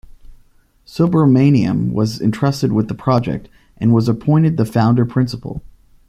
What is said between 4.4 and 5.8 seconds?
the founder principal.